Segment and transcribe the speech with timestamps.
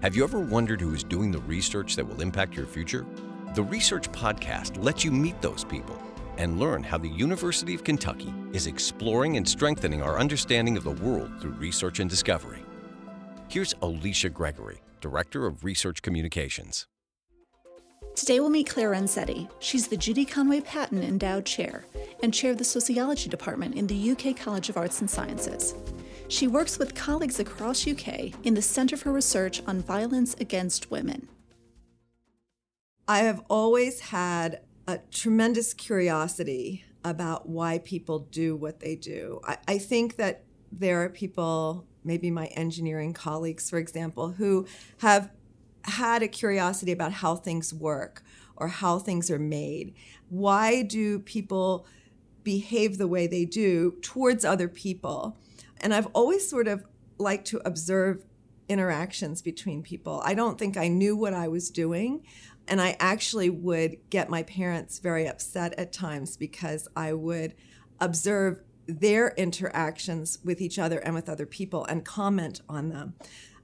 [0.00, 3.04] Have you ever wondered who is doing the research that will impact your future?
[3.56, 6.00] The Research Podcast lets you meet those people
[6.36, 10.92] and learn how the University of Kentucky is exploring and strengthening our understanding of the
[10.92, 12.60] world through research and discovery.
[13.48, 16.86] Here's Alicia Gregory, Director of Research Communications.
[18.14, 19.50] Today we'll meet Claire Renzetti.
[19.58, 21.86] She's the Judi Conway Patton Endowed Chair
[22.22, 25.74] and Chair of the Sociology Department in the UK College of Arts and Sciences.
[26.30, 31.26] She works with colleagues across UK in the Centre for Research on Violence Against Women.
[33.08, 39.40] I have always had a tremendous curiosity about why people do what they do.
[39.42, 44.66] I, I think that there are people, maybe my engineering colleagues, for example, who
[44.98, 45.30] have
[45.84, 48.22] had a curiosity about how things work
[48.54, 49.94] or how things are made.
[50.28, 51.86] Why do people
[52.44, 55.38] behave the way they do towards other people?
[55.80, 56.84] And I've always sort of
[57.18, 58.24] liked to observe
[58.68, 60.20] interactions between people.
[60.24, 62.24] I don't think I knew what I was doing.
[62.66, 67.54] And I actually would get my parents very upset at times because I would
[67.98, 73.14] observe their interactions with each other and with other people and comment on them.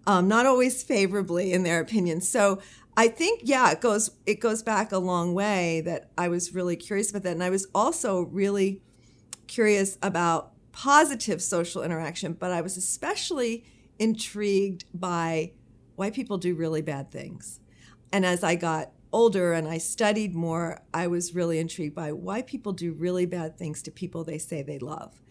[0.06, 2.20] Um, not always favorably in their opinion.
[2.20, 2.60] So
[2.96, 6.76] I think, yeah, it goes it goes back a long way that I was really
[6.76, 7.32] curious about that.
[7.32, 8.82] And I was also really
[9.46, 13.64] curious about positive social interaction, but I was especially
[14.00, 15.52] intrigued by
[15.94, 17.60] why people do really bad things.
[18.12, 22.42] And as I got older and I studied more, I was really intrigued by why
[22.42, 25.22] people do really bad things to people they say they love.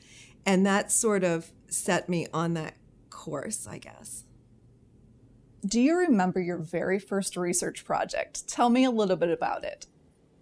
[0.46, 2.76] And that sort of set me on that
[3.10, 4.24] course, I guess.
[5.66, 8.48] Do you remember your very first research project?
[8.48, 9.88] Tell me a little bit about it.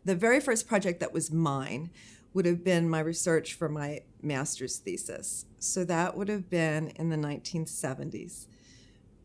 [0.05, 1.89] The very first project that was mine
[2.33, 5.45] would have been my research for my master's thesis.
[5.59, 8.47] So that would have been in the 1970s.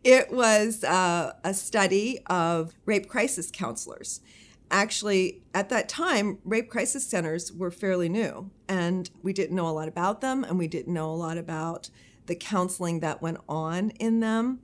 [0.05, 4.21] It was uh, a study of rape crisis counselors.
[4.71, 9.71] Actually, at that time, rape crisis centers were fairly new, and we didn't know a
[9.71, 11.91] lot about them, and we didn't know a lot about
[12.27, 14.61] the counseling that went on in them.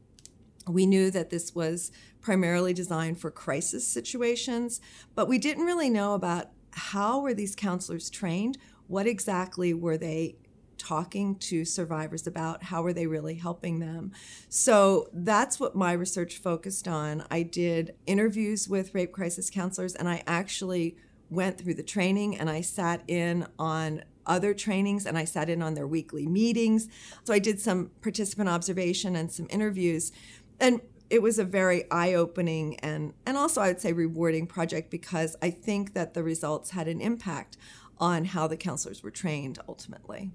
[0.66, 4.80] We knew that this was primarily designed for crisis situations,
[5.14, 8.58] but we didn't really know about how were these counselors trained?
[8.88, 10.37] What exactly were they
[10.78, 12.65] talking to survivors about?
[12.65, 14.12] How were they really helping them?
[14.48, 17.25] So that's what my research focused on.
[17.31, 20.97] I did interviews with rape crisis counselors, and I actually
[21.31, 25.62] went through the training and I sat in on other trainings and I sat in
[25.62, 26.88] on their weekly meetings.
[27.25, 30.12] So I did some participant observation and some interviews.
[30.60, 35.37] And it was a very eye-opening and and also I would say rewarding project because
[35.43, 37.56] I think that the results had an impact
[38.02, 40.32] on how the counselors were trained ultimately.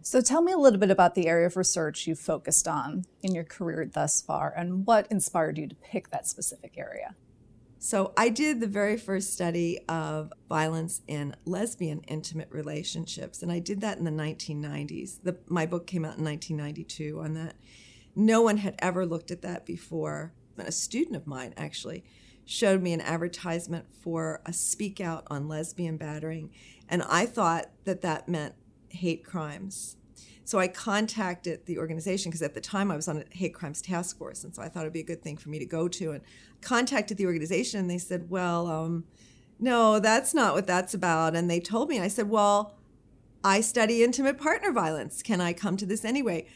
[0.00, 3.34] So tell me a little bit about the area of research you focused on in
[3.34, 7.16] your career thus far and what inspired you to pick that specific area.
[7.80, 13.58] So I did the very first study of violence in lesbian intimate relationships and I
[13.58, 15.24] did that in the 1990s.
[15.24, 17.56] The, my book came out in 1992 on that
[18.14, 20.32] no one had ever looked at that before.
[20.58, 22.04] A student of mine actually
[22.48, 26.50] showed me an advertisement for a speak out on lesbian battering,
[26.88, 28.54] and I thought that that meant
[28.88, 29.96] hate crimes.
[30.44, 33.82] So I contacted the organization because at the time I was on a hate crimes
[33.82, 35.88] task force, and so I thought it'd be a good thing for me to go
[35.88, 36.12] to.
[36.12, 36.22] And
[36.62, 39.04] contacted the organization, and they said, "Well, um,
[39.60, 42.78] no, that's not what that's about." And they told me, I said, "Well,
[43.44, 45.22] I study intimate partner violence.
[45.22, 46.46] Can I come to this anyway?"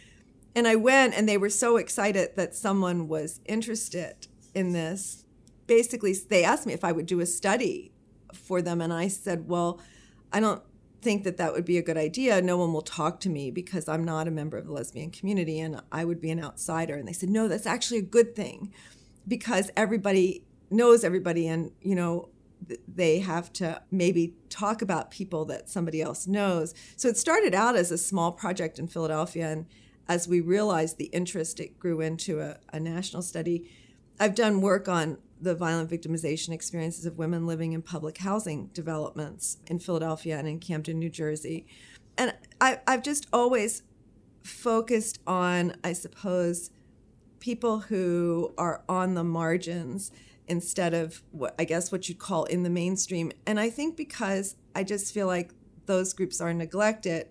[0.54, 5.21] and I went, and they were so excited that someone was interested in this.
[5.72, 7.92] Basically, they asked me if I would do a study
[8.34, 9.80] for them, and I said, Well,
[10.30, 10.62] I don't
[11.00, 12.42] think that that would be a good idea.
[12.42, 15.58] No one will talk to me because I'm not a member of the lesbian community
[15.58, 16.94] and I would be an outsider.
[16.94, 18.70] And they said, No, that's actually a good thing
[19.26, 22.28] because everybody knows everybody, and, you know,
[22.86, 26.74] they have to maybe talk about people that somebody else knows.
[26.96, 29.66] So it started out as a small project in Philadelphia and
[30.06, 33.70] as we realized the interest, it grew into a, a national study.
[34.20, 39.58] I've done work on the violent victimization experiences of women living in public housing developments
[39.66, 41.66] in Philadelphia and in Camden, New Jersey.
[42.16, 43.82] And I, I've just always
[44.44, 46.70] focused on, I suppose,
[47.40, 50.12] people who are on the margins
[50.46, 53.32] instead of what I guess what you'd call in the mainstream.
[53.46, 55.52] And I think because I just feel like
[55.86, 57.28] those groups are neglected.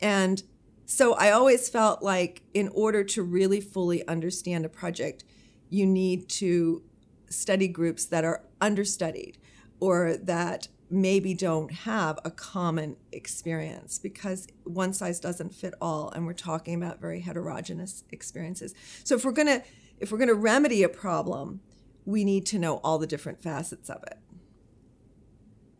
[0.00, 0.42] And
[0.86, 5.24] so I always felt like in order to really fully understand a project,
[5.70, 6.82] you need to
[7.30, 9.38] study groups that are understudied
[9.80, 16.26] or that maybe don't have a common experience because one size doesn't fit all and
[16.26, 18.74] we're talking about very heterogeneous experiences.
[19.02, 19.62] So if we're going to
[19.98, 21.60] if we're going to remedy a problem
[22.04, 24.18] we need to know all the different facets of it.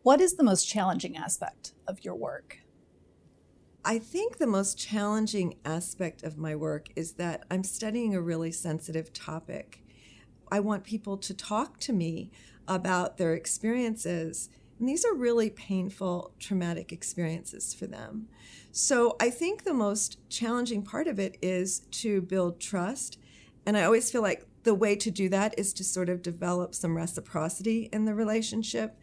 [0.03, 2.59] What is the most challenging aspect of your work?
[3.85, 8.53] I think the most challenging aspect of my work is that I'm studying a really
[8.53, 9.84] sensitive topic.
[10.51, 12.31] I want people to talk to me
[12.67, 14.49] about their experiences.
[14.79, 18.29] And these are really painful, traumatic experiences for them.
[18.73, 23.19] So I think the most challenging part of it is to build trust.
[23.67, 26.75] And I always feel like the way to do that is to sort of develop
[26.75, 28.99] some reciprocity in the relationship,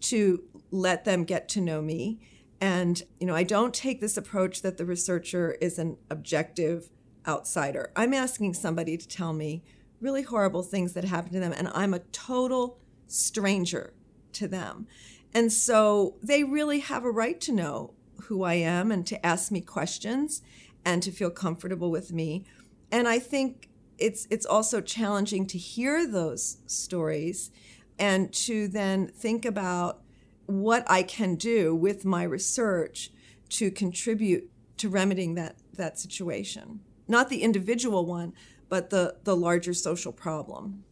[0.00, 2.20] to let them get to know me.
[2.60, 6.90] And, you know, I don't take this approach that the researcher is an objective
[7.26, 7.92] outsider.
[7.96, 9.64] I'm asking somebody to tell me
[10.04, 12.78] really horrible things that happen to them, and I'm a total
[13.08, 13.94] stranger
[14.34, 14.86] to them.
[15.32, 19.50] And so they really have a right to know who I am and to ask
[19.50, 20.42] me questions
[20.84, 22.44] and to feel comfortable with me.
[22.92, 27.50] And I think it's it's also challenging to hear those stories
[27.98, 30.02] and to then think about
[30.46, 33.10] what I can do with my research
[33.50, 36.80] to contribute to remedying that that situation.
[37.08, 38.32] Not the individual one,
[38.68, 40.84] but the, the larger social problem.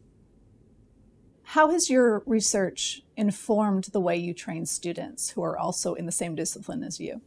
[1.45, 6.13] How has your research informed the way you train students who are also in the
[6.13, 7.21] same discipline as you?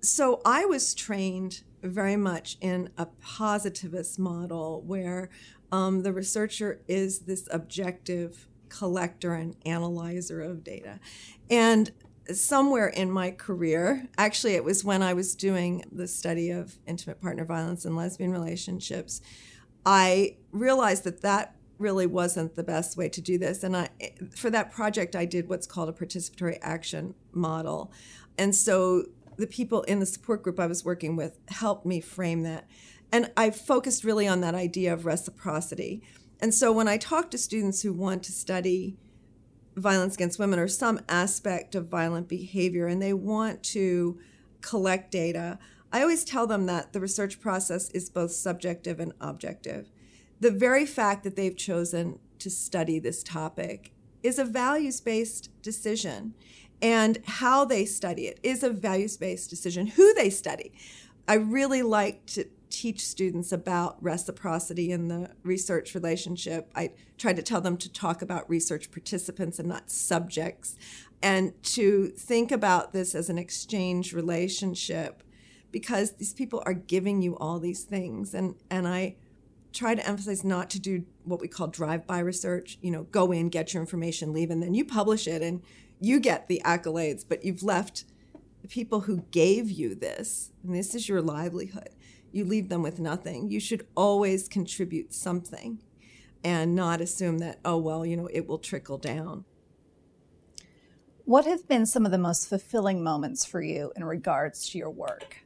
[0.00, 5.28] So I was trained very much in a positivist model where
[5.72, 11.00] um, the researcher is this objective collector and analyzer of data.
[11.50, 11.90] And
[12.32, 17.20] somewhere in my career, actually, it was when I was doing the study of intimate
[17.20, 19.20] partner violence and lesbian relationships,
[19.84, 23.64] I realized that that really wasn't the best way to do this.
[23.64, 23.88] And I,
[24.36, 27.90] for that project, I did what's called a participatory action model.
[28.36, 29.04] And so
[29.36, 32.68] the people in the support group I was working with helped me frame that.
[33.10, 36.02] And I focused really on that idea of reciprocity.
[36.38, 38.96] And so when I talk to students who want to study
[39.76, 44.18] violence against women or some aspect of violent behavior and they want to
[44.60, 45.58] collect data,
[45.92, 49.90] I always tell them that the research process is both subjective and objective
[50.40, 56.34] the very fact that they've chosen to study this topic is a values based decision.
[56.82, 59.86] And how they study it is a values based decision.
[59.86, 60.72] Who they study.
[61.28, 66.70] I really like to teach students about reciprocity in the research relationship.
[66.74, 70.76] I try to tell them to talk about research participants and not subjects,
[71.22, 75.22] and to think about this as an exchange relationship
[75.70, 78.34] because these people are giving you all these things.
[78.34, 79.16] And, and I
[79.72, 82.78] try to emphasize not to do what we call drive-by research.
[82.80, 85.62] You know, go in, get your information, leave, and then you publish it and
[86.00, 88.04] you get the accolades, but you've left
[88.62, 91.90] the people who gave you this, and this is your livelihood.
[92.32, 93.50] You leave them with nothing.
[93.50, 95.80] You should always contribute something
[96.42, 99.44] and not assume that, oh, well, you know, it will trickle down.
[101.24, 104.90] What have been some of the most fulfilling moments for you in regards to your
[104.90, 105.44] work?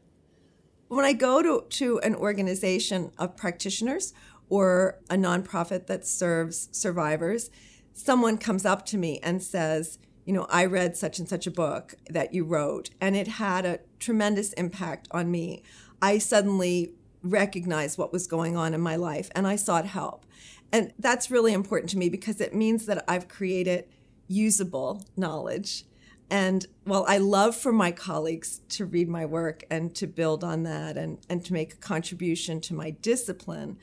[0.94, 4.12] when I go to, to an organization of practitioners
[4.48, 7.50] or a nonprofit that serves survivors,
[7.92, 11.50] someone comes up to me and says, you know, I read such and such a
[11.50, 15.62] book that you wrote, and it had a tremendous impact on me.
[16.04, 16.92] I suddenly
[17.22, 20.26] recognized what was going on in my life and I sought help.
[20.70, 23.86] And that's really important to me because it means that I've created
[24.28, 25.86] usable knowledge
[26.28, 30.64] and while I love for my colleagues to read my work and to build on
[30.64, 33.78] that and, and to make a contribution to my discipline,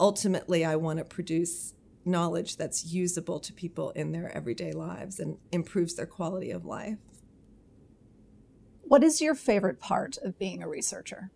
[0.00, 1.74] ultimately I want to produce
[2.06, 6.98] knowledge that's usable to people in their everyday lives and improves their quality of life.
[8.82, 11.30] What is your favorite part of being a researcher?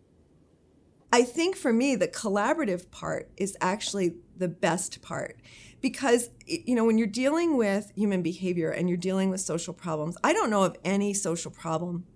[1.13, 5.39] I think for me, the collaborative part is actually the best part
[5.81, 10.17] because you know when you're dealing with human behavior and you're dealing with social problems
[10.25, 12.07] i don't know of any social problem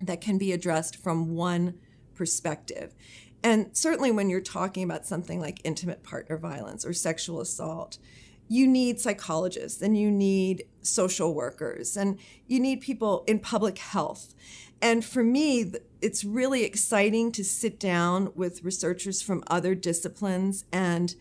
[0.00, 1.74] that can be addressed from one
[2.14, 2.94] perspective.
[3.42, 7.98] And certainly when you're talking about something like intimate partner violence or sexual assault
[8.52, 12.18] you need psychologists and you need social workers and
[12.48, 14.34] you need people in public health.
[14.82, 21.14] And for me it's really exciting to sit down with researchers from other disciplines and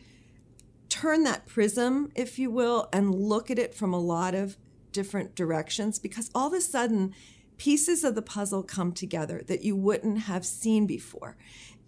[0.89, 4.57] turn that prism, if you will, and look at it from a lot of
[4.91, 7.13] different directions because all of a sudden
[7.57, 11.37] pieces of the puzzle come together that you wouldn't have seen before.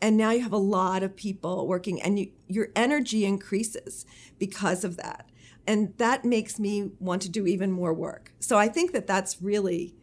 [0.01, 4.05] And now you have a lot of people working and you, your energy increases
[4.37, 5.29] because of that.
[5.67, 8.33] And that makes me want to do even more work.
[8.39, 9.93] So I think that that's really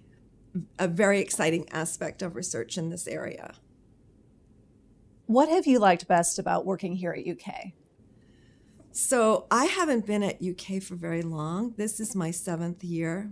[0.79, 3.55] a very exciting aspect of research in this area.
[5.27, 7.73] What have you liked best about working here at UK?
[8.91, 11.75] So I haven't been at UK for very long.
[11.77, 13.31] This is my seventh year.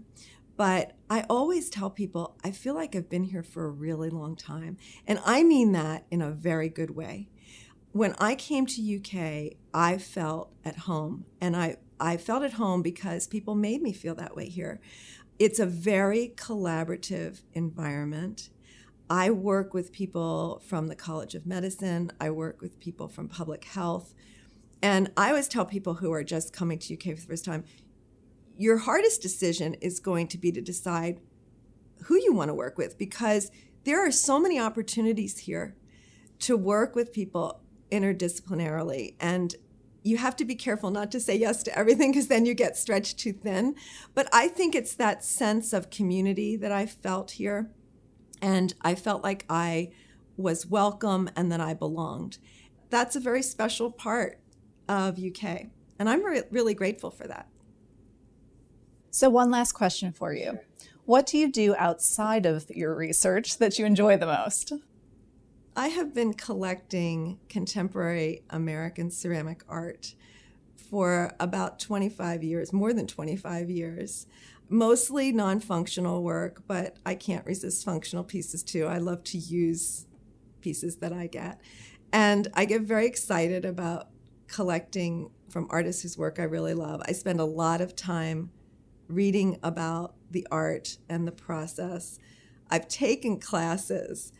[0.56, 4.37] But I always tell people I feel like I've been here for a really long
[4.37, 4.76] time.
[5.06, 7.28] And I mean that in a very good way.
[7.92, 11.25] When I came to UK, I felt at home.
[11.40, 14.80] And I, I felt at home because people made me feel that way here.
[15.38, 18.50] It's a very collaborative environment.
[19.08, 23.64] I work with people from the College of Medicine, I work with people from public
[23.64, 24.14] health.
[24.82, 27.64] And I always tell people who are just coming to UK for the first time
[28.56, 31.20] your hardest decision is going to be to decide
[32.04, 33.50] who you want to work with because
[33.84, 35.76] there are so many opportunities here
[36.38, 37.60] to work with people
[37.90, 39.14] interdisciplinarily.
[39.20, 39.54] And
[40.06, 42.76] you have to be careful not to say yes to everything because then you get
[42.76, 43.75] stretched too thin.
[44.14, 47.72] But I think it's that sense of community that I felt here.
[48.40, 49.90] And I felt like I
[50.36, 52.38] was welcome and that I belonged.
[52.88, 54.38] That's a very special part
[54.88, 55.66] of UK.
[55.98, 57.48] And I'm re- really grateful for that.
[59.10, 60.60] So, one last question for you.
[61.04, 64.72] What do you do outside of your research that you enjoy the most?
[65.78, 70.14] I have been collecting contemporary American ceramic art
[70.90, 74.26] for about 25 years, more than 25 years.
[74.71, 78.87] Mostly non functional work, but I can't resist functional pieces too.
[78.87, 80.06] I love to use
[80.62, 81.61] pieces that I get.
[82.11, 84.09] And I get very excited about
[84.47, 87.02] collecting from artists whose work I really love.
[87.06, 88.50] I spend a lot of time
[89.09, 92.18] reading about the art and the process.
[92.71, 94.33] I've taken classes.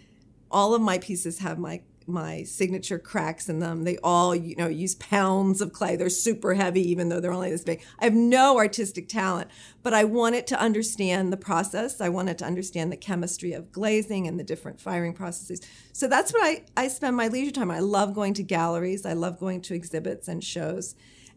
[0.51, 3.85] All of my pieces have my my signature cracks in them.
[3.85, 5.97] They all, you know, use pounds of clay.
[5.97, 7.83] They're super heavy, even though they're only this big.
[7.99, 9.51] I have no artistic talent,
[9.83, 12.01] but I wanted to understand the process.
[12.01, 15.61] I wanted to understand the chemistry of glazing and the different firing processes.
[15.93, 17.71] So that's what I, I spend my leisure time.
[17.71, 19.05] I love going to galleries.
[19.05, 20.95] I love going to exhibits and shows.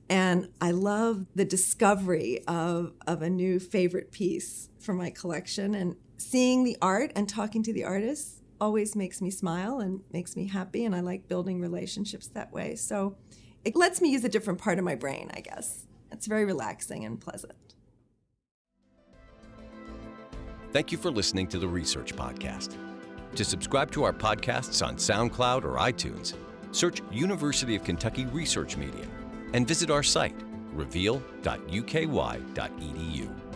[0.10, 5.76] And I love the discovery of, of a new favorite piece for my collection.
[5.76, 10.36] And seeing the art and talking to the artists always makes me smile and makes
[10.36, 10.86] me happy.
[10.86, 12.76] And I like building relationships that way.
[12.76, 13.16] So
[13.64, 15.86] it lets me use a different part of my brain, I guess.
[16.12, 17.54] It's very relaxing and pleasant.
[20.72, 22.76] Thank you for listening to the Research Podcast.
[23.36, 26.36] To subscribe to our podcasts on SoundCloud or iTunes,
[26.72, 29.08] search University of Kentucky Research Media
[29.54, 30.36] and visit our site,
[30.74, 33.49] reveal.uky.edu.